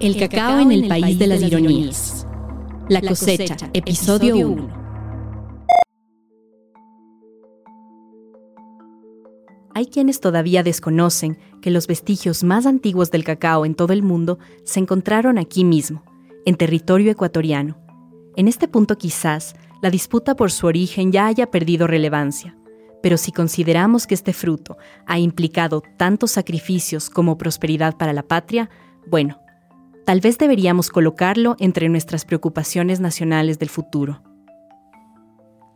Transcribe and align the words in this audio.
El 0.00 0.16
cacao 0.16 0.60
en 0.60 0.72
el 0.72 0.88
país 0.88 1.18
de 1.18 1.26
las 1.26 1.42
ironías. 1.42 2.26
La 2.88 3.02
cosecha, 3.02 3.54
episodio 3.74 4.48
1. 4.48 4.68
Hay 9.74 9.86
quienes 9.88 10.20
todavía 10.20 10.62
desconocen 10.62 11.36
que 11.60 11.70
los 11.70 11.86
vestigios 11.86 12.42
más 12.44 12.64
antiguos 12.64 13.10
del 13.10 13.24
cacao 13.24 13.66
en 13.66 13.74
todo 13.74 13.92
el 13.92 14.02
mundo 14.02 14.38
se 14.64 14.80
encontraron 14.80 15.36
aquí 15.36 15.64
mismo, 15.64 16.02
en 16.46 16.56
territorio 16.56 17.12
ecuatoriano. 17.12 17.76
En 18.36 18.48
este 18.48 18.68
punto 18.68 18.96
quizás 18.96 19.54
la 19.82 19.90
disputa 19.90 20.34
por 20.34 20.50
su 20.50 20.66
origen 20.66 21.12
ya 21.12 21.26
haya 21.26 21.50
perdido 21.50 21.86
relevancia, 21.86 22.56
pero 23.02 23.18
si 23.18 23.32
consideramos 23.32 24.06
que 24.06 24.14
este 24.14 24.32
fruto 24.32 24.78
ha 25.06 25.18
implicado 25.18 25.82
tantos 25.98 26.30
sacrificios 26.30 27.10
como 27.10 27.36
prosperidad 27.36 27.98
para 27.98 28.14
la 28.14 28.22
patria, 28.22 28.70
bueno, 29.06 29.38
tal 30.04 30.20
vez 30.20 30.38
deberíamos 30.38 30.90
colocarlo 30.90 31.56
entre 31.58 31.88
nuestras 31.88 32.24
preocupaciones 32.24 33.00
nacionales 33.00 33.58
del 33.58 33.68
futuro. 33.68 34.22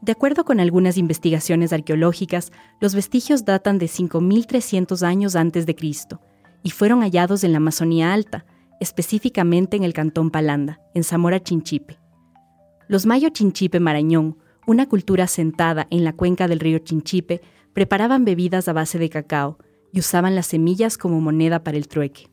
De 0.05 0.12
acuerdo 0.12 0.45
con 0.45 0.60
algunas 0.60 0.98
investigaciones 0.98 1.73
arqueológicas, 1.73 2.52
los 2.78 2.95
vestigios 2.95 3.45
datan 3.47 3.78
de 3.78 3.87
5.300 3.87 5.02
años 5.02 5.34
antes 5.34 5.64
de 5.64 5.74
Cristo 5.74 6.20
y 6.62 6.70
fueron 6.70 7.00
hallados 7.00 7.42
en 7.42 7.52
la 7.52 7.56
Amazonía 7.59 8.12
Alta, 8.12 8.45
específicamente 8.80 9.77
en 9.77 9.84
el 9.84 9.95
Cantón 9.95 10.30
Palanda, 10.30 10.80
en 10.95 11.05
Zamora 11.05 11.42
Chinchipe. 11.42 11.98
Los 12.86 13.06
Mayo 13.06 13.30
Chinchipe 13.30 13.80
Marañón, 13.80 14.36
una 14.66 14.86
cultura 14.88 15.25
asentada 15.25 15.86
en 15.91 16.05
la 16.05 16.12
cuenca 16.12 16.48
del 16.48 16.61
río 16.61 16.78
Chinchipe, 16.80 17.41
preparaban 17.72 18.27
bebidas 18.27 18.69
a 18.69 18.75
base 18.75 18.98
de 18.98 19.09
cacao 19.09 19.59
y 19.91 20.00
usaban 20.00 20.34
las 20.34 20.48
semillas 20.48 20.98
como 20.98 21.20
moneda 21.20 21.64
para 21.64 21.78
el 21.78 21.88
trueque. 21.88 22.28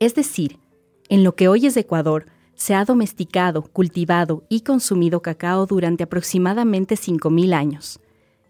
Es 0.00 0.14
decir, 0.14 0.58
en 1.08 1.24
lo 1.24 1.34
que 1.34 1.48
hoy 1.48 1.66
es 1.66 1.76
Ecuador, 1.76 2.26
se 2.54 2.74
ha 2.74 2.84
domesticado, 2.84 3.62
cultivado 3.62 4.44
y 4.48 4.62
consumido 4.62 5.22
cacao 5.22 5.66
durante 5.66 6.04
aproximadamente 6.04 6.96
5.000 6.96 7.54
años. 7.54 8.00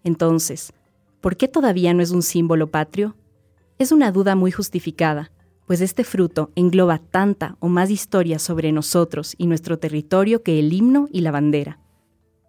Entonces, 0.03 0.73
¿por 1.20 1.36
qué 1.36 1.47
todavía 1.47 1.92
no 1.92 2.03
es 2.03 2.11
un 2.11 2.23
símbolo 2.23 2.69
patrio? 2.69 3.14
Es 3.79 3.92
una 3.92 4.11
duda 4.11 4.34
muy 4.34 4.51
justificada, 4.51 5.31
pues 5.67 5.83
este 5.83 6.03
fruto 6.03 6.51
engloba 6.56 6.98
tanta 6.98 7.56
o 7.61 7.69
más 7.69 7.91
historia 7.91 8.39
sobre 8.39 8.73
nosotros 8.73 9.34
y 9.36 9.47
nuestro 9.47 9.79
territorio 9.79 10.42
que 10.42 10.59
el 10.59 10.73
himno 10.73 11.09
y 11.12 11.20
la 11.20 11.31
bandera. 11.31 11.79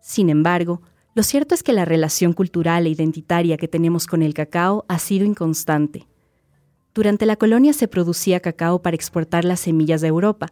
Sin 0.02 0.30
embargo, 0.30 0.81
lo 1.13 1.23
cierto 1.23 1.53
es 1.53 1.61
que 1.61 1.73
la 1.73 1.83
relación 1.83 2.31
cultural 2.31 2.87
e 2.87 2.89
identitaria 2.89 3.57
que 3.57 3.67
tenemos 3.67 4.07
con 4.07 4.21
el 4.23 4.33
cacao 4.33 4.85
ha 4.87 4.99
sido 4.99 5.25
inconstante. 5.25 6.07
Durante 6.93 7.25
la 7.25 7.35
colonia 7.35 7.73
se 7.73 7.87
producía 7.87 8.39
cacao 8.39 8.81
para 8.81 8.95
exportar 8.95 9.45
las 9.45 9.59
semillas 9.59 10.01
de 10.01 10.07
Europa, 10.07 10.51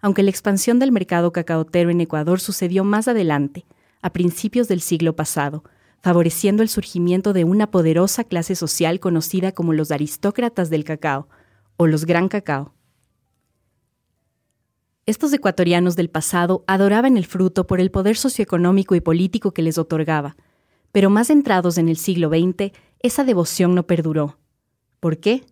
aunque 0.00 0.22
la 0.22 0.30
expansión 0.30 0.78
del 0.78 0.92
mercado 0.92 1.32
cacaotero 1.32 1.90
en 1.90 2.00
Ecuador 2.00 2.40
sucedió 2.40 2.84
más 2.84 3.08
adelante, 3.08 3.66
a 4.00 4.12
principios 4.12 4.68
del 4.68 4.80
siglo 4.80 5.16
pasado, 5.16 5.64
favoreciendo 6.00 6.62
el 6.62 6.68
surgimiento 6.68 7.32
de 7.32 7.44
una 7.44 7.70
poderosa 7.70 8.24
clase 8.24 8.54
social 8.54 9.00
conocida 9.00 9.52
como 9.52 9.72
los 9.72 9.90
aristócratas 9.90 10.70
del 10.70 10.84
cacao, 10.84 11.28
o 11.76 11.86
los 11.86 12.04
gran 12.04 12.28
cacao. 12.28 12.74
Estos 15.06 15.32
ecuatorianos 15.32 15.96
del 15.96 16.10
pasado 16.10 16.64
adoraban 16.66 17.16
el 17.16 17.24
fruto 17.24 17.66
por 17.66 17.80
el 17.80 17.90
poder 17.90 18.16
socioeconómico 18.16 18.94
y 18.94 19.00
político 19.00 19.52
que 19.52 19.62
les 19.62 19.78
otorgaba, 19.78 20.36
pero 20.92 21.08
más 21.08 21.30
entrados 21.30 21.78
en 21.78 21.88
el 21.88 21.96
siglo 21.96 22.28
XX, 22.28 22.72
esa 23.00 23.24
devoción 23.24 23.74
no 23.74 23.86
perduró. 23.86 24.38
¿Por 25.00 25.18
qué? 25.18 25.44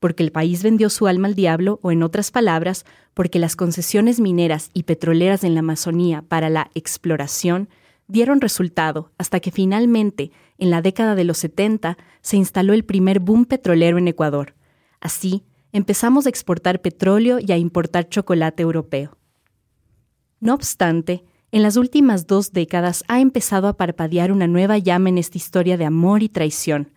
Porque 0.00 0.22
el 0.22 0.32
país 0.32 0.62
vendió 0.62 0.90
su 0.90 1.06
alma 1.06 1.28
al 1.28 1.34
diablo 1.34 1.78
o 1.82 1.90
en 1.90 2.02
otras 2.02 2.30
palabras, 2.30 2.84
porque 3.14 3.38
las 3.38 3.56
concesiones 3.56 4.20
mineras 4.20 4.70
y 4.74 4.82
petroleras 4.82 5.44
en 5.44 5.54
la 5.54 5.60
Amazonía 5.60 6.22
para 6.22 6.50
la 6.50 6.70
exploración 6.74 7.68
dieron 8.08 8.40
resultado 8.40 9.10
hasta 9.18 9.40
que 9.40 9.50
finalmente, 9.50 10.30
en 10.58 10.70
la 10.70 10.82
década 10.82 11.14
de 11.14 11.24
los 11.24 11.38
70, 11.38 11.96
se 12.20 12.36
instaló 12.36 12.72
el 12.72 12.84
primer 12.84 13.20
boom 13.20 13.46
petrolero 13.46 13.98
en 13.98 14.08
Ecuador. 14.08 14.54
Así, 15.00 15.44
empezamos 15.72 16.26
a 16.26 16.28
exportar 16.28 16.80
petróleo 16.80 17.38
y 17.40 17.52
a 17.52 17.56
importar 17.56 18.08
chocolate 18.08 18.62
europeo. 18.62 19.16
No 20.40 20.54
obstante, 20.54 21.24
en 21.52 21.62
las 21.62 21.76
últimas 21.76 22.26
dos 22.26 22.52
décadas 22.52 23.04
ha 23.08 23.20
empezado 23.20 23.68
a 23.68 23.76
parpadear 23.76 24.30
una 24.30 24.46
nueva 24.46 24.78
llama 24.78 25.08
en 25.08 25.18
esta 25.18 25.38
historia 25.38 25.76
de 25.76 25.84
amor 25.84 26.22
y 26.22 26.28
traición. 26.28 26.92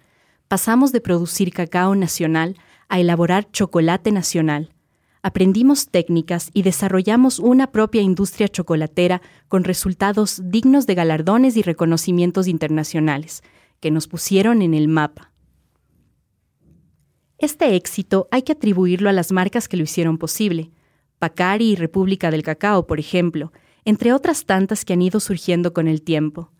Pasamos 0.48 0.92
de 0.92 1.02
producir 1.02 1.54
cacao 1.54 1.96
nacional 1.96 2.58
a 2.90 3.00
elaborar 3.00 3.50
chocolate 3.52 4.12
nacional. 4.12 4.74
Aprendimos 5.22 5.90
técnicas 5.90 6.50
y 6.54 6.64
desarrollamos 6.64 7.40
una 7.40 7.72
propia 7.72 8.02
industria 8.02 8.48
chocolatera 8.48 9.22
con 9.48 9.64
resultados 9.64 10.42
dignos 10.44 10.88
de 10.88 10.96
galardones 10.96 11.58
y 11.58 11.62
reconocimientos 11.62 12.48
internacionales, 12.48 13.44
que 13.80 13.92
nos 13.92 14.08
pusieron 14.08 14.62
en 14.62 14.74
el 14.74 14.88
mapa. 14.88 15.32
Este 17.38 17.76
éxito 17.76 18.28
hay 18.32 18.42
que 18.42 18.52
atribuirlo 18.52 19.10
a 19.10 19.14
las 19.14 19.32
marcas 19.32 19.68
que 19.68 19.78
lo 19.78 19.84
hicieron 19.84 20.18
posible, 20.18 20.72
Pacari 21.20 21.72
y 21.72 21.76
República 21.76 22.32
del 22.32 22.44
Cacao, 22.44 22.88
por 22.88 23.00
ejemplo, 23.00 23.52
entre 23.86 24.14
otras 24.14 24.46
tantas 24.46 24.86
que 24.86 24.94
han 24.94 25.02
ido 25.02 25.20
surgiendo 25.20 25.74
con 25.74 25.88
el 25.88 26.02
tiempo. 26.02 26.52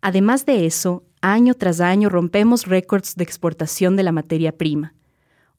Además 0.00 0.44
de 0.44 0.66
eso, 0.66 1.04
año 1.20 1.54
tras 1.54 1.80
año 1.80 2.08
rompemos 2.08 2.66
récords 2.66 3.14
de 3.16 3.24
exportación 3.24 3.96
de 3.96 4.02
la 4.02 4.12
materia 4.12 4.56
prima. 4.56 4.94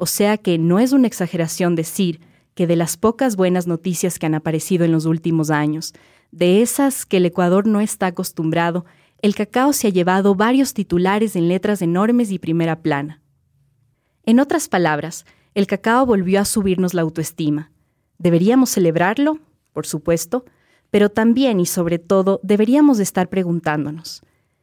O 0.02 0.06
sea 0.06 0.38
que 0.38 0.58
no 0.58 0.80
es 0.80 0.94
una 0.94 1.08
exageración 1.08 1.76
decir 1.76 2.22
que 2.56 2.68
de 2.68 2.78
las 2.78 2.96
pocas 2.96 3.36
buenas 3.36 3.68
noticias 3.68 4.18
que 4.18 4.26
han 4.26 4.34
aparecido 4.34 4.86
en 4.86 4.94
los 4.94 5.06
últimos 5.06 5.52
años, 5.52 5.94
de 6.32 6.62
esas 6.62 7.06
que 7.06 7.18
el 7.18 7.26
Ecuador 7.26 7.68
no 7.68 7.82
está 7.82 8.08
acostumbrado, 8.08 8.86
el 9.22 9.36
cacao 9.36 9.74
se 9.74 9.88
ha 9.88 9.90
llevado 9.90 10.36
varios 10.36 10.74
titulares 10.74 11.36
en 11.36 11.50
letras 11.50 11.82
enormes 11.82 12.32
y 12.32 12.40
primera 12.40 12.82
plana. 12.82 13.22
En 14.26 14.40
otras 14.40 14.70
palabras, 14.70 15.26
el 15.54 15.68
cacao 15.68 16.06
volvió 16.06 16.40
a 16.40 16.46
subirnos 16.46 16.94
la 16.94 17.02
autoestima. 17.02 17.70
¿Deberíamos 18.18 18.70
celebrarlo? 18.70 19.40
Por 19.74 19.86
supuesto, 19.86 20.46
pero 20.92 21.10
también 21.10 21.60
y 21.60 21.66
sobre 21.66 22.00
todo 22.00 22.40
deberíamos 22.42 23.00
estar 23.00 23.28
preguntándonos, 23.28 24.22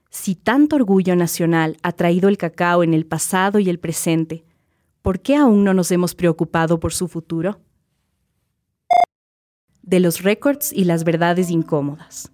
si 0.08 0.34
tanto 0.34 0.76
orgullo 0.76 1.14
nacional 1.14 1.76
ha 1.82 1.92
traído 1.92 2.30
el 2.30 2.38
cacao 2.38 2.82
en 2.82 2.94
el 2.94 3.04
pasado 3.04 3.58
y 3.58 3.68
el 3.68 3.78
presente, 3.78 4.46
¿por 5.06 5.21
qué 5.21 5.37
aún 5.37 5.62
no 5.62 5.72
nos 5.72 5.93
hemos 5.93 6.17
preocupado 6.17 6.81
por 6.81 6.93
su 6.93 7.06
futuro? 7.06 7.61
De 9.83 10.00
los 10.00 10.25
récords 10.25 10.72
y 10.72 10.83
las 10.83 11.05
verdades 11.05 11.49
incómodas. 11.49 12.33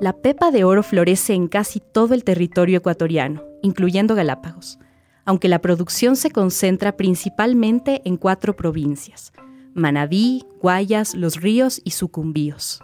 La 0.00 0.14
pepa 0.14 0.50
de 0.50 0.64
oro 0.64 0.82
florece 0.82 1.34
en 1.34 1.46
casi 1.46 1.78
todo 1.78 2.14
el 2.14 2.24
territorio 2.24 2.78
ecuatoriano, 2.78 3.44
incluyendo 3.60 4.14
Galápagos, 4.14 4.78
aunque 5.26 5.48
la 5.48 5.58
producción 5.58 6.16
se 6.16 6.30
concentra 6.30 6.96
principalmente 6.96 8.00
en 8.06 8.16
cuatro 8.16 8.56
provincias, 8.56 9.34
Manabí, 9.74 10.46
Guayas, 10.62 11.14
Los 11.14 11.38
Ríos 11.38 11.82
y 11.84 11.90
Sucumbíos. 11.90 12.80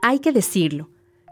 Hay 0.00 0.20
que 0.20 0.30
decirlo, 0.30 0.90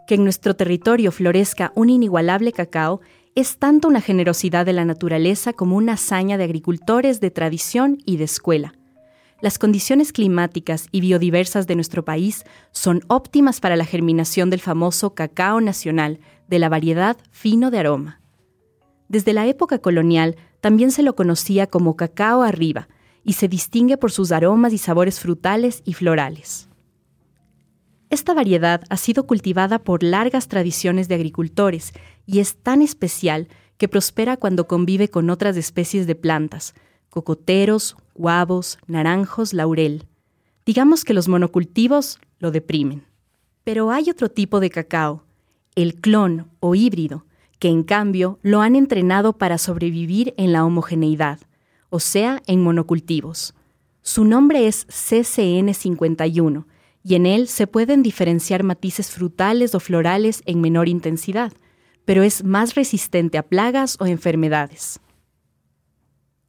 que 0.08 0.16
en 0.16 0.24
nuestro 0.24 0.56
territorio 0.56 1.12
florezca 1.12 1.70
un 1.76 1.88
inigualable 1.88 2.50
cacao 2.50 3.00
es 3.34 3.56
tanto 3.58 3.88
una 3.88 4.00
generosidad 4.00 4.66
de 4.66 4.74
la 4.74 4.84
naturaleza 4.84 5.52
como 5.52 5.76
una 5.76 5.94
hazaña 5.94 6.36
de 6.36 6.44
agricultores 6.44 7.20
de 7.20 7.30
tradición 7.30 7.98
y 8.04 8.18
de 8.18 8.24
escuela. 8.24 8.74
Las 9.40 9.58
condiciones 9.58 10.12
climáticas 10.12 10.86
y 10.92 11.00
biodiversas 11.00 11.66
de 11.66 11.74
nuestro 11.74 12.04
país 12.04 12.44
son 12.70 13.00
óptimas 13.08 13.60
para 13.60 13.76
la 13.76 13.86
germinación 13.86 14.50
del 14.50 14.60
famoso 14.60 15.14
cacao 15.14 15.60
nacional 15.60 16.20
de 16.46 16.58
la 16.58 16.68
variedad 16.68 17.16
fino 17.30 17.70
de 17.70 17.78
aroma. 17.78 18.20
Desde 19.08 19.32
la 19.32 19.46
época 19.46 19.78
colonial 19.78 20.36
también 20.60 20.92
se 20.92 21.02
lo 21.02 21.16
conocía 21.16 21.66
como 21.66 21.96
cacao 21.96 22.42
arriba 22.42 22.88
y 23.24 23.32
se 23.32 23.48
distingue 23.48 23.96
por 23.96 24.12
sus 24.12 24.30
aromas 24.30 24.72
y 24.72 24.78
sabores 24.78 25.18
frutales 25.18 25.82
y 25.84 25.94
florales. 25.94 26.68
Esta 28.12 28.34
variedad 28.34 28.82
ha 28.90 28.98
sido 28.98 29.26
cultivada 29.26 29.78
por 29.78 30.02
largas 30.02 30.46
tradiciones 30.46 31.08
de 31.08 31.14
agricultores 31.14 31.94
y 32.26 32.40
es 32.40 32.56
tan 32.56 32.82
especial 32.82 33.48
que 33.78 33.88
prospera 33.88 34.36
cuando 34.36 34.68
convive 34.68 35.08
con 35.08 35.30
otras 35.30 35.56
especies 35.56 36.06
de 36.06 36.14
plantas, 36.14 36.74
cocoteros, 37.08 37.96
guavos, 38.14 38.78
naranjos, 38.86 39.54
laurel. 39.54 40.04
Digamos 40.66 41.06
que 41.06 41.14
los 41.14 41.26
monocultivos 41.26 42.18
lo 42.38 42.50
deprimen. 42.50 43.06
Pero 43.64 43.90
hay 43.90 44.10
otro 44.10 44.28
tipo 44.28 44.60
de 44.60 44.68
cacao, 44.68 45.24
el 45.74 45.94
clon 45.94 46.50
o 46.60 46.74
híbrido, 46.74 47.24
que 47.58 47.68
en 47.68 47.82
cambio 47.82 48.38
lo 48.42 48.60
han 48.60 48.76
entrenado 48.76 49.38
para 49.38 49.56
sobrevivir 49.56 50.34
en 50.36 50.52
la 50.52 50.66
homogeneidad, 50.66 51.40
o 51.88 51.98
sea, 51.98 52.42
en 52.46 52.62
monocultivos. 52.62 53.54
Su 54.02 54.26
nombre 54.26 54.66
es 54.66 54.86
CCN51 54.88 56.66
y 57.04 57.14
en 57.14 57.26
él 57.26 57.48
se 57.48 57.66
pueden 57.66 58.02
diferenciar 58.02 58.62
matices 58.62 59.10
frutales 59.10 59.74
o 59.74 59.80
florales 59.80 60.42
en 60.46 60.60
menor 60.60 60.88
intensidad, 60.88 61.52
pero 62.04 62.22
es 62.22 62.44
más 62.44 62.74
resistente 62.74 63.38
a 63.38 63.42
plagas 63.42 63.96
o 64.00 64.06
enfermedades. 64.06 65.00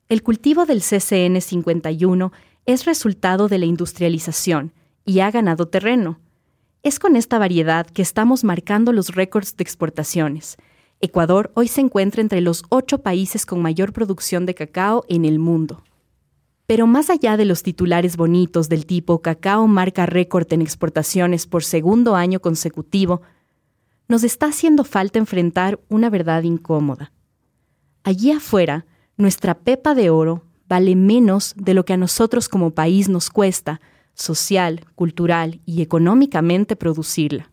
El 0.10 0.22
cultivo 0.22 0.66
del 0.66 0.82
CCN 0.82 1.42
51 1.42 2.32
es 2.66 2.86
resultado 2.86 3.48
de 3.48 3.58
la 3.58 3.66
industrialización 3.66 4.74
y 5.06 5.20
ha 5.20 5.32
ganado 5.32 5.68
terreno. 5.68 6.20
Es 6.84 7.00
con 7.00 7.16
esta 7.16 7.40
variedad 7.40 7.88
que 7.88 8.02
estamos 8.02 8.44
marcando 8.44 8.92
los 8.92 9.16
récords 9.16 9.56
de 9.58 9.64
exportaciones. 9.64 10.58
Ecuador 11.02 11.52
hoy 11.56 11.68
se 11.68 11.82
encuentra 11.82 12.22
entre 12.22 12.42
los 12.42 12.64
ocho 12.70 13.00
países 13.00 13.46
con 13.46 13.62
mayor 13.62 13.92
producción 13.92 14.46
de 14.46 14.54
cacao 14.54 15.04
en 15.10 15.26
el 15.26 15.40
mundo. 15.40 15.84
Pero 16.66 16.88
más 16.88 17.10
allá 17.10 17.38
de 17.38 17.46
los 17.46 17.64
titulares 17.64 18.16
bonitos 18.18 18.70
del 18.70 18.86
tipo 18.86 19.22
cacao 19.22 19.68
marca 19.68 20.06
récord 20.06 20.52
en 20.54 20.62
exportaciones 20.62 21.46
por 21.46 21.64
segundo 21.64 22.16
año 22.16 22.40
consecutivo, 22.40 23.22
nos 24.08 24.24
está 24.24 24.48
haciendo 24.48 24.84
falta 24.84 25.20
enfrentar 25.20 25.80
una 25.90 26.10
verdad 26.10 26.44
incómoda. 26.44 27.12
Allí 28.04 28.32
afuera, 28.32 28.86
nuestra 29.18 29.56
pepa 29.56 29.96
de 29.96 30.10
oro 30.10 30.46
vale 30.68 30.96
menos 30.96 31.54
de 31.58 31.74
lo 31.74 31.86
que 31.86 31.94
a 31.94 31.98
nosotros 31.98 32.50
como 32.50 32.72
país 32.72 33.10
nos 33.10 33.30
cuesta, 33.30 33.82
social, 34.14 34.86
cultural 34.96 35.62
y 35.66 35.82
económicamente 35.82 36.76
producirla. 36.76 37.50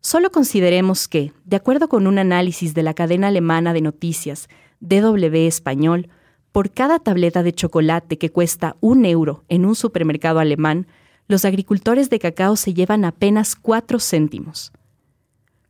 Solo 0.00 0.30
consideremos 0.30 1.08
que, 1.08 1.32
de 1.44 1.56
acuerdo 1.56 1.88
con 1.88 2.06
un 2.06 2.18
análisis 2.18 2.74
de 2.74 2.82
la 2.82 2.94
cadena 2.94 3.28
alemana 3.28 3.72
de 3.72 3.80
noticias 3.80 4.48
DW 4.80 5.46
Español, 5.46 6.08
por 6.56 6.70
cada 6.70 6.98
tableta 6.98 7.42
de 7.42 7.52
chocolate 7.52 8.16
que 8.16 8.32
cuesta 8.32 8.76
un 8.80 9.04
euro 9.04 9.44
en 9.50 9.66
un 9.66 9.74
supermercado 9.74 10.38
alemán, 10.38 10.86
los 11.28 11.44
agricultores 11.44 12.08
de 12.08 12.18
cacao 12.18 12.56
se 12.56 12.72
llevan 12.72 13.04
apenas 13.04 13.56
cuatro 13.56 14.00
céntimos. 14.00 14.72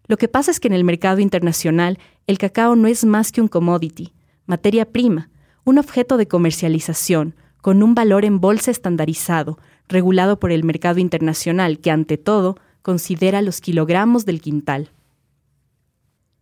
Lo 0.06 0.16
que 0.16 0.28
pasa 0.28 0.52
es 0.52 0.60
que 0.60 0.68
en 0.68 0.74
el 0.74 0.84
mercado 0.84 1.18
internacional 1.18 1.98
el 2.28 2.38
cacao 2.38 2.76
no 2.76 2.86
es 2.86 3.04
más 3.04 3.32
que 3.32 3.40
un 3.40 3.48
commodity, 3.48 4.12
materia 4.46 4.84
prima, 4.84 5.28
un 5.64 5.78
objeto 5.78 6.18
de 6.18 6.28
comercialización, 6.28 7.34
con 7.60 7.82
un 7.82 7.96
valor 7.96 8.24
en 8.24 8.40
bolsa 8.40 8.70
estandarizado, 8.70 9.58
regulado 9.88 10.38
por 10.38 10.52
el 10.52 10.62
mercado 10.62 11.00
internacional 11.00 11.80
que, 11.80 11.90
ante 11.90 12.16
todo, 12.16 12.58
considera 12.82 13.42
los 13.42 13.60
kilogramos 13.60 14.24
del 14.24 14.40
quintal. 14.40 14.92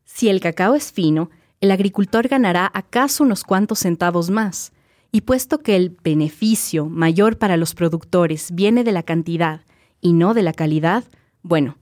Si 0.04 0.28
el 0.28 0.40
cacao 0.42 0.74
es 0.74 0.92
fino, 0.92 1.30
el 1.60 1.70
agricultor 1.70 2.28
ganará 2.28 2.70
acaso 2.74 3.24
unos 3.24 3.44
cuantos 3.44 3.80
centavos 3.80 4.30
más, 4.30 4.72
y 5.12 5.20
puesto 5.20 5.60
que 5.60 5.76
el 5.76 5.96
beneficio 6.02 6.86
mayor 6.86 7.38
para 7.38 7.56
los 7.56 7.74
productores 7.74 8.50
viene 8.52 8.82
de 8.82 8.92
la 8.92 9.04
cantidad 9.04 9.60
y 10.00 10.12
no 10.12 10.34
de 10.34 10.42
la 10.42 10.52
calidad, 10.52 11.04
bueno, 11.42 11.78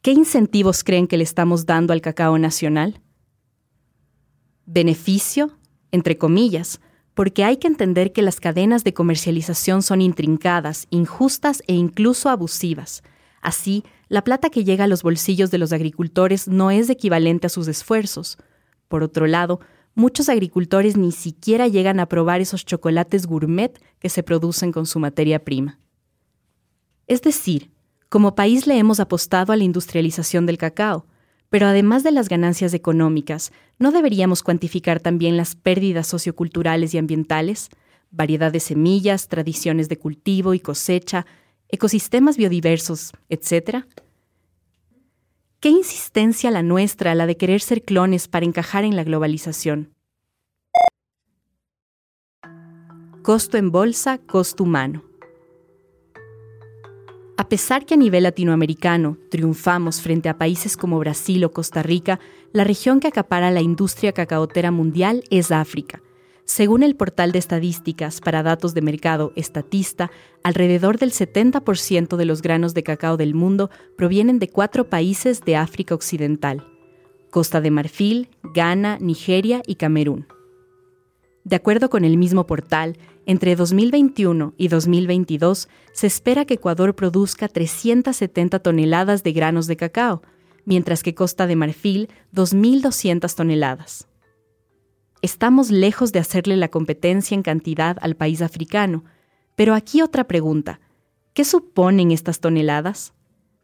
¿qué 0.00 0.10
incentivos 0.10 0.82
creen 0.82 1.06
que 1.06 1.16
le 1.16 1.24
estamos 1.24 1.64
dando 1.64 1.92
al 1.92 2.00
cacao 2.00 2.38
nacional? 2.38 3.00
Beneficio, 4.66 5.56
entre 5.92 6.18
comillas, 6.18 6.80
porque 7.14 7.44
hay 7.44 7.58
que 7.58 7.68
entender 7.68 8.12
que 8.12 8.22
las 8.22 8.40
cadenas 8.40 8.84
de 8.84 8.94
comercialización 8.94 9.82
son 9.82 10.00
intrincadas, 10.00 10.86
injustas 10.90 11.62
e 11.66 11.74
incluso 11.74 12.30
abusivas. 12.30 13.02
Así, 13.40 13.84
la 14.08 14.24
plata 14.24 14.50
que 14.50 14.64
llega 14.64 14.84
a 14.84 14.88
los 14.88 15.02
bolsillos 15.02 15.50
de 15.50 15.58
los 15.58 15.72
agricultores 15.72 16.48
no 16.48 16.70
es 16.70 16.88
equivalente 16.90 17.46
a 17.46 17.50
sus 17.50 17.68
esfuerzos. 17.68 18.38
Por 18.92 19.02
otro 19.02 19.26
lado, 19.26 19.58
muchos 19.94 20.28
agricultores 20.28 20.98
ni 20.98 21.12
siquiera 21.12 21.66
llegan 21.66 21.98
a 21.98 22.10
probar 22.10 22.42
esos 22.42 22.66
chocolates 22.66 23.26
gourmet 23.26 23.82
que 23.98 24.10
se 24.10 24.22
producen 24.22 24.70
con 24.70 24.84
su 24.84 24.98
materia 24.98 25.42
prima. 25.42 25.78
Es 27.06 27.22
decir, 27.22 27.70
como 28.10 28.34
país 28.34 28.66
le 28.66 28.76
hemos 28.76 29.00
apostado 29.00 29.50
a 29.50 29.56
la 29.56 29.64
industrialización 29.64 30.44
del 30.44 30.58
cacao, 30.58 31.06
pero 31.48 31.68
además 31.68 32.02
de 32.02 32.10
las 32.10 32.28
ganancias 32.28 32.74
económicas, 32.74 33.50
¿no 33.78 33.92
deberíamos 33.92 34.42
cuantificar 34.42 35.00
también 35.00 35.38
las 35.38 35.54
pérdidas 35.56 36.06
socioculturales 36.06 36.92
y 36.92 36.98
ambientales? 36.98 37.70
Variedad 38.10 38.52
de 38.52 38.60
semillas, 38.60 39.28
tradiciones 39.28 39.88
de 39.88 39.96
cultivo 39.96 40.52
y 40.52 40.60
cosecha, 40.60 41.24
ecosistemas 41.70 42.36
biodiversos, 42.36 43.12
etc. 43.30 43.86
¿Qué 45.62 45.68
insistencia 45.68 46.50
la 46.50 46.64
nuestra 46.64 47.14
la 47.14 47.24
de 47.24 47.36
querer 47.36 47.60
ser 47.60 47.84
clones 47.84 48.26
para 48.26 48.44
encajar 48.44 48.82
en 48.82 48.96
la 48.96 49.04
globalización? 49.04 49.94
Costo 53.22 53.58
en 53.58 53.70
bolsa, 53.70 54.18
costo 54.18 54.64
humano. 54.64 55.04
A 57.36 57.48
pesar 57.48 57.86
que 57.86 57.94
a 57.94 57.96
nivel 57.96 58.24
latinoamericano 58.24 59.18
triunfamos 59.30 60.00
frente 60.00 60.28
a 60.28 60.36
países 60.36 60.76
como 60.76 60.98
Brasil 60.98 61.44
o 61.44 61.52
Costa 61.52 61.80
Rica, 61.80 62.18
la 62.52 62.64
región 62.64 62.98
que 62.98 63.06
acapara 63.06 63.52
la 63.52 63.60
industria 63.60 64.10
cacaotera 64.10 64.72
mundial 64.72 65.22
es 65.30 65.52
África, 65.52 66.02
según 66.44 66.82
el 66.82 66.96
portal 66.96 67.32
de 67.32 67.38
estadísticas 67.38 68.20
para 68.20 68.42
datos 68.42 68.74
de 68.74 68.82
mercado 68.82 69.32
Estatista, 69.36 70.10
alrededor 70.42 70.98
del 70.98 71.12
70% 71.12 72.16
de 72.16 72.24
los 72.24 72.42
granos 72.42 72.74
de 72.74 72.82
cacao 72.82 73.16
del 73.16 73.34
mundo 73.34 73.70
provienen 73.96 74.38
de 74.38 74.48
cuatro 74.48 74.88
países 74.88 75.40
de 75.42 75.56
África 75.56 75.94
Occidental, 75.94 76.66
Costa 77.30 77.60
de 77.60 77.70
Marfil, 77.70 78.28
Ghana, 78.54 78.98
Nigeria 79.00 79.62
y 79.66 79.76
Camerún. 79.76 80.26
De 81.44 81.56
acuerdo 81.56 81.90
con 81.90 82.04
el 82.04 82.16
mismo 82.16 82.46
portal, 82.46 82.96
entre 83.26 83.56
2021 83.56 84.54
y 84.56 84.68
2022 84.68 85.68
se 85.92 86.06
espera 86.06 86.44
que 86.44 86.54
Ecuador 86.54 86.94
produzca 86.94 87.48
370 87.48 88.58
toneladas 88.58 89.22
de 89.22 89.32
granos 89.32 89.66
de 89.66 89.76
cacao, 89.76 90.22
mientras 90.64 91.02
que 91.02 91.14
Costa 91.14 91.46
de 91.46 91.56
Marfil 91.56 92.08
2.200 92.34 93.34
toneladas. 93.34 94.08
Estamos 95.22 95.70
lejos 95.70 96.10
de 96.10 96.18
hacerle 96.18 96.56
la 96.56 96.66
competencia 96.66 97.36
en 97.36 97.44
cantidad 97.44 97.96
al 98.00 98.16
país 98.16 98.42
africano, 98.42 99.04
pero 99.54 99.74
aquí 99.74 100.02
otra 100.02 100.24
pregunta. 100.24 100.80
¿Qué 101.32 101.44
suponen 101.44 102.10
estas 102.10 102.40
toneladas? 102.40 103.12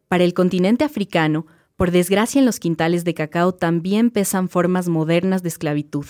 Para 0.07 0.23
el 0.23 0.33
continente 0.33 0.85
africano, 0.85 1.47
por 1.75 1.91
desgracia 1.91 2.39
en 2.39 2.45
los 2.45 2.61
quintales 2.61 3.03
de 3.03 3.13
cacao 3.13 3.53
también 3.53 4.09
pesan 4.09 4.47
formas 4.47 4.87
modernas 4.87 5.43
de 5.43 5.49
esclavitud. 5.49 6.05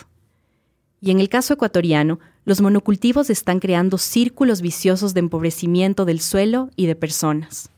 Y 1.01 1.09
en 1.09 1.19
el 1.19 1.29
caso 1.29 1.55
ecuatoriano, 1.55 2.19
los 2.45 2.61
monocultivos 2.61 3.31
están 3.31 3.59
creando 3.59 3.97
círculos 3.97 4.61
viciosos 4.61 5.15
de 5.15 5.21
empobrecimiento 5.21 6.05
del 6.05 6.19
suelo 6.19 6.69
y 6.75 6.85
de 6.85 6.95
personas. 6.95 7.71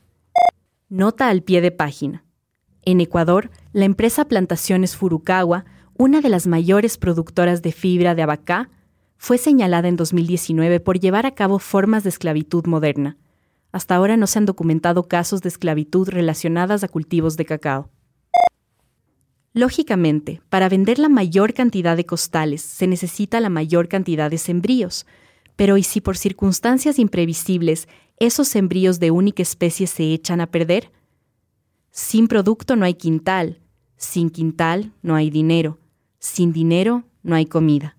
Nota 0.90 1.28
al 1.28 1.42
pie 1.42 1.62
de 1.62 1.70
página. 1.70 2.22
En 2.82 3.00
Ecuador, 3.00 3.50
la 3.72 3.86
empresa 3.86 4.26
Plantaciones 4.26 4.94
Furukawa 4.94 5.64
una 6.02 6.20
de 6.20 6.28
las 6.28 6.48
mayores 6.48 6.98
productoras 6.98 7.62
de 7.62 7.70
fibra 7.70 8.16
de 8.16 8.22
abacá, 8.22 8.68
fue 9.18 9.38
señalada 9.38 9.86
en 9.86 9.94
2019 9.94 10.80
por 10.80 10.98
llevar 10.98 11.26
a 11.26 11.30
cabo 11.36 11.60
formas 11.60 12.02
de 12.02 12.08
esclavitud 12.08 12.66
moderna. 12.66 13.16
Hasta 13.70 13.94
ahora 13.94 14.16
no 14.16 14.26
se 14.26 14.40
han 14.40 14.44
documentado 14.44 15.06
casos 15.06 15.42
de 15.42 15.48
esclavitud 15.48 16.08
relacionadas 16.08 16.82
a 16.82 16.88
cultivos 16.88 17.36
de 17.36 17.44
cacao. 17.44 17.88
Lógicamente, 19.52 20.42
para 20.48 20.68
vender 20.68 20.98
la 20.98 21.08
mayor 21.08 21.54
cantidad 21.54 21.96
de 21.96 22.04
costales 22.04 22.62
se 22.62 22.88
necesita 22.88 23.38
la 23.38 23.48
mayor 23.48 23.86
cantidad 23.86 24.28
de 24.28 24.38
sembríos, 24.38 25.06
pero 25.54 25.76
¿y 25.76 25.84
si 25.84 26.00
por 26.00 26.16
circunstancias 26.16 26.98
imprevisibles 26.98 27.86
esos 28.18 28.48
sembríos 28.48 28.98
de 28.98 29.12
única 29.12 29.42
especie 29.44 29.86
se 29.86 30.12
echan 30.12 30.40
a 30.40 30.48
perder? 30.48 30.90
Sin 31.92 32.26
producto 32.26 32.74
no 32.74 32.86
hay 32.86 32.94
quintal, 32.94 33.60
sin 33.96 34.30
quintal 34.30 34.90
no 35.02 35.14
hay 35.14 35.30
dinero, 35.30 35.78
sin 36.22 36.52
dinero 36.52 37.02
no 37.24 37.34
hay 37.34 37.46
comida. 37.46 37.96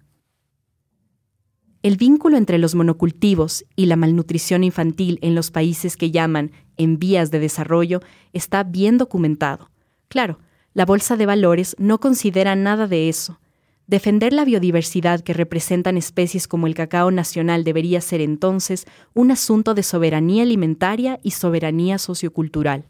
El 1.84 1.98
vínculo 1.98 2.38
entre 2.38 2.58
los 2.58 2.74
monocultivos 2.74 3.65
y 3.75 3.88
la 3.88 3.98
malnutrición 3.98 4.63
infantil 4.63 5.20
en 5.22 5.36
los 5.36 5.51
países 5.51 5.98
que 5.98 6.10
llaman 6.10 6.51
en 6.77 6.98
vías 6.98 7.30
de 7.32 7.39
desarrollo 7.39 8.00
está 8.32 8.63
bien 8.63 8.98
documentado. 8.98 9.70
Claro, 10.08 10.39
la 10.74 10.86
Bolsa 10.86 11.18
de 11.18 11.25
Valores 11.25 11.75
no 11.77 12.00
considera 12.00 12.56
nada 12.56 12.88
de 12.88 13.10
eso. 13.10 13.42
Defender 13.88 14.32
la 14.32 14.46
biodiversidad 14.46 15.20
que 15.20 15.34
representan 15.34 15.98
especies 15.98 16.48
como 16.48 16.68
el 16.68 16.75
cacao 16.75 17.12
nacional 17.12 17.65
debería 17.65 18.00
ser 18.00 18.22
entonces 18.22 18.86
un 19.13 19.32
asunto 19.32 19.74
de 19.74 19.84
soberanía 19.84 20.44
alimentaria 20.44 21.20
y 21.22 21.32
soberanía 21.32 21.98
sociocultural. 21.98 22.86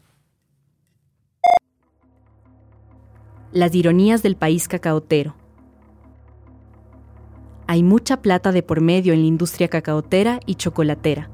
Las 3.54 3.72
ironías 3.72 4.20
del 4.24 4.34
país 4.34 4.66
cacaotero. 4.66 5.36
Hay 7.68 7.84
mucha 7.84 8.20
plata 8.20 8.50
de 8.50 8.64
por 8.64 8.80
medio 8.80 9.12
en 9.12 9.20
la 9.20 9.26
industria 9.26 9.68
cacaotera 9.68 10.40
y 10.44 10.56
chocolatera. 10.56 11.30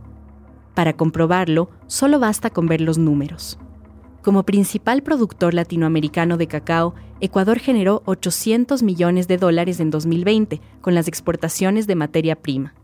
Para 0.74 0.92
comprobarlo, 0.92 1.70
solo 1.86 2.20
basta 2.20 2.50
con 2.50 2.66
ver 2.66 2.82
los 2.82 2.98
números. 2.98 3.58
Como 4.20 4.42
principal 4.42 5.02
productor 5.02 5.54
latinoamericano 5.54 6.36
de 6.36 6.46
cacao, 6.46 6.94
Ecuador 7.20 7.58
generó 7.58 8.02
800 8.04 8.82
millones 8.82 9.26
de 9.26 9.38
dólares 9.38 9.80
en 9.80 9.88
2020 9.88 10.60
con 10.82 10.94
las 10.94 11.08
exportaciones 11.08 11.86
de 11.86 11.94
materia 11.94 12.36
prima. 12.36 12.74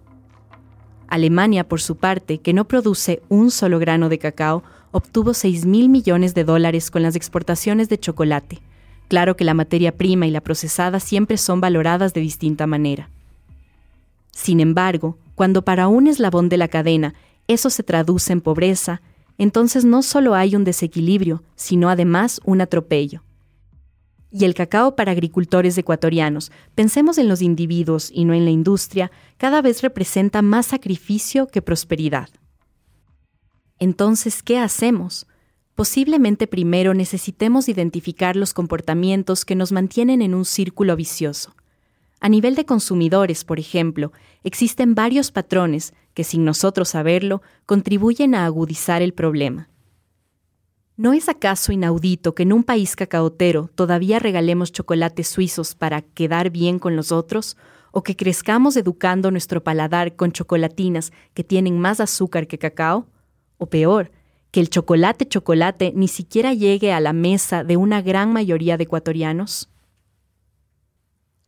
Alemania, 1.08 1.68
por 1.68 1.82
su 1.82 1.96
parte, 1.96 2.38
que 2.38 2.54
no 2.54 2.66
produce 2.66 3.20
un 3.28 3.50
solo 3.50 3.78
grano 3.80 4.08
de 4.08 4.18
cacao, 4.18 4.62
obtuvo 4.92 5.34
6 5.34 5.66
mil 5.66 5.90
millones 5.90 6.32
de 6.32 6.44
dólares 6.44 6.90
con 6.90 7.02
las 7.02 7.16
exportaciones 7.16 7.90
de 7.90 7.98
chocolate, 7.98 8.62
Claro 9.08 9.36
que 9.36 9.44
la 9.44 9.54
materia 9.54 9.96
prima 9.96 10.26
y 10.26 10.30
la 10.30 10.40
procesada 10.40 11.00
siempre 11.00 11.36
son 11.36 11.60
valoradas 11.60 12.12
de 12.12 12.20
distinta 12.20 12.66
manera. 12.66 13.08
Sin 14.32 14.60
embargo, 14.60 15.18
cuando 15.34 15.62
para 15.62 15.88
un 15.88 16.06
eslabón 16.06 16.48
de 16.48 16.56
la 16.56 16.68
cadena 16.68 17.14
eso 17.48 17.70
se 17.70 17.82
traduce 17.82 18.32
en 18.32 18.40
pobreza, 18.40 19.00
entonces 19.38 19.84
no 19.84 20.02
solo 20.02 20.34
hay 20.34 20.56
un 20.56 20.64
desequilibrio, 20.64 21.42
sino 21.54 21.88
además 21.88 22.40
un 22.44 22.60
atropello. 22.60 23.22
Y 24.32 24.44
el 24.44 24.54
cacao 24.54 24.96
para 24.96 25.12
agricultores 25.12 25.78
ecuatorianos, 25.78 26.50
pensemos 26.74 27.16
en 27.18 27.28
los 27.28 27.42
individuos 27.42 28.10
y 28.12 28.24
no 28.24 28.34
en 28.34 28.44
la 28.44 28.50
industria, 28.50 29.10
cada 29.36 29.62
vez 29.62 29.82
representa 29.82 30.42
más 30.42 30.66
sacrificio 30.66 31.46
que 31.46 31.62
prosperidad. 31.62 32.28
Entonces, 33.78 34.42
¿qué 34.42 34.58
hacemos? 34.58 35.26
Posiblemente 35.76 36.46
primero 36.46 36.94
necesitemos 36.94 37.68
identificar 37.68 38.34
los 38.34 38.54
comportamientos 38.54 39.44
que 39.44 39.54
nos 39.54 39.72
mantienen 39.72 40.22
en 40.22 40.34
un 40.34 40.46
círculo 40.46 40.96
vicioso. 40.96 41.54
A 42.18 42.30
nivel 42.30 42.54
de 42.54 42.64
consumidores, 42.64 43.44
por 43.44 43.60
ejemplo, 43.60 44.10
existen 44.42 44.94
varios 44.94 45.30
patrones 45.30 45.92
que, 46.14 46.24
sin 46.24 46.46
nosotros 46.46 46.88
saberlo, 46.88 47.42
contribuyen 47.66 48.34
a 48.34 48.46
agudizar 48.46 49.02
el 49.02 49.12
problema. 49.12 49.68
¿No 50.96 51.12
es 51.12 51.28
acaso 51.28 51.72
inaudito 51.72 52.34
que 52.34 52.44
en 52.44 52.54
un 52.54 52.64
país 52.64 52.96
cacaotero 52.96 53.68
todavía 53.74 54.18
regalemos 54.18 54.72
chocolates 54.72 55.28
suizos 55.28 55.74
para 55.74 56.00
quedar 56.00 56.48
bien 56.48 56.78
con 56.78 56.96
los 56.96 57.12
otros? 57.12 57.58
¿O 57.90 58.02
que 58.02 58.16
crezcamos 58.16 58.78
educando 58.78 59.30
nuestro 59.30 59.62
paladar 59.62 60.16
con 60.16 60.32
chocolatinas 60.32 61.12
que 61.34 61.44
tienen 61.44 61.78
más 61.78 62.00
azúcar 62.00 62.46
que 62.46 62.56
cacao? 62.56 63.06
O 63.58 63.66
peor, 63.66 64.10
que 64.50 64.60
el 64.60 64.70
chocolate 64.70 65.26
chocolate 65.26 65.92
ni 65.94 66.08
siquiera 66.08 66.54
llegue 66.54 66.92
a 66.92 67.00
la 67.00 67.12
mesa 67.12 67.64
de 67.64 67.76
una 67.76 68.02
gran 68.02 68.32
mayoría 68.32 68.76
de 68.76 68.84
ecuatorianos? 68.84 69.68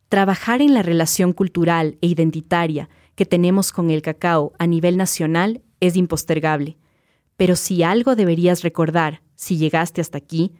Trabajar 0.09 0.61
en 0.61 0.73
la 0.73 0.81
relación 0.81 1.33
cultural 1.33 1.97
e 2.01 2.07
identitaria 2.07 2.89
que 3.15 3.25
tenemos 3.25 3.71
con 3.71 3.91
el 3.91 4.01
cacao 4.01 4.53
a 4.57 4.65
nivel 4.65 4.97
nacional 4.97 5.61
es 5.79 5.95
impostergable. 5.95 6.77
Pero 7.37 7.55
si 7.55 7.83
algo 7.83 8.15
deberías 8.15 8.63
recordar, 8.63 9.21
si 9.35 9.57
llegaste 9.57 10.01
hasta 10.01 10.17
aquí, 10.17 10.51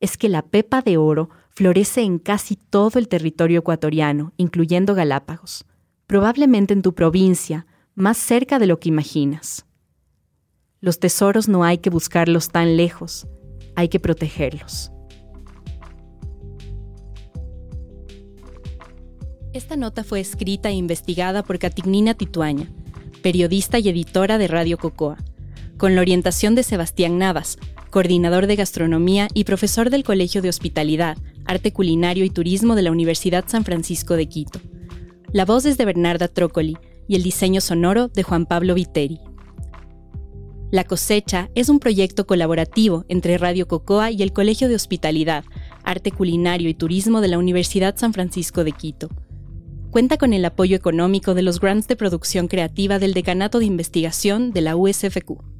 es 0.00 0.16
que 0.16 0.28
la 0.28 0.42
pepa 0.42 0.82
de 0.82 0.96
oro 0.96 1.30
florece 1.50 2.02
en 2.02 2.18
casi 2.18 2.56
todo 2.56 2.98
el 2.98 3.08
territorio 3.08 3.60
ecuatoriano, 3.60 4.32
incluyendo 4.36 4.94
Galápagos, 4.94 5.64
probablemente 6.06 6.74
en 6.74 6.82
tu 6.82 6.94
provincia, 6.94 7.66
más 7.94 8.18
cerca 8.18 8.58
de 8.58 8.66
lo 8.66 8.78
que 8.78 8.90
imaginas. 8.90 9.64
Los 10.80 11.00
tesoros 11.00 11.48
no 11.48 11.64
hay 11.64 11.78
que 11.78 11.88
buscarlos 11.88 12.50
tan 12.50 12.76
lejos, 12.76 13.26
hay 13.76 13.88
que 13.88 13.98
protegerlos. 13.98 14.90
Esta 19.54 19.76
nota 19.76 20.04
fue 20.04 20.20
escrita 20.20 20.68
e 20.68 20.74
investigada 20.74 21.42
por 21.42 21.58
Catignina 21.58 22.12
Tituaña, 22.12 22.70
periodista 23.22 23.78
y 23.78 23.88
editora 23.88 24.36
de 24.36 24.48
Radio 24.48 24.76
Cocoa, 24.76 25.16
con 25.78 25.94
la 25.94 26.02
orientación 26.02 26.54
de 26.54 26.62
Sebastián 26.62 27.16
Navas, 27.16 27.56
coordinador 27.90 28.46
de 28.46 28.56
gastronomía 28.56 29.28
y 29.32 29.44
profesor 29.44 29.88
del 29.88 30.04
Colegio 30.04 30.42
de 30.42 30.50
Hospitalidad, 30.50 31.16
Arte 31.46 31.72
Culinario 31.72 32.26
y 32.26 32.30
Turismo 32.30 32.74
de 32.74 32.82
la 32.82 32.90
Universidad 32.90 33.44
San 33.46 33.64
Francisco 33.64 34.14
de 34.14 34.28
Quito. 34.28 34.60
La 35.32 35.46
voz 35.46 35.64
es 35.64 35.78
de 35.78 35.86
Bernarda 35.86 36.28
Trócoli 36.28 36.76
y 37.08 37.16
el 37.16 37.22
diseño 37.22 37.62
sonoro 37.62 38.08
de 38.08 38.22
Juan 38.22 38.44
Pablo 38.44 38.74
Viteri. 38.74 39.20
La 40.72 40.82
cosecha 40.82 41.48
es 41.54 41.68
un 41.68 41.78
proyecto 41.78 42.26
colaborativo 42.26 43.04
entre 43.08 43.38
Radio 43.38 43.68
Cocoa 43.68 44.10
y 44.10 44.22
el 44.22 44.32
Colegio 44.32 44.68
de 44.68 44.74
Hospitalidad, 44.74 45.44
Arte 45.84 46.10
Culinario 46.10 46.68
y 46.68 46.74
Turismo 46.74 47.20
de 47.20 47.28
la 47.28 47.38
Universidad 47.38 47.96
San 47.96 48.12
Francisco 48.12 48.64
de 48.64 48.72
Quito. 48.72 49.08
Cuenta 49.92 50.16
con 50.16 50.32
el 50.32 50.44
apoyo 50.44 50.76
económico 50.76 51.34
de 51.34 51.42
los 51.42 51.60
grants 51.60 51.86
de 51.86 51.94
producción 51.94 52.48
creativa 52.48 52.98
del 52.98 53.14
Decanato 53.14 53.60
de 53.60 53.66
Investigación 53.66 54.50
de 54.50 54.60
la 54.60 54.74
USFQ. 54.74 55.55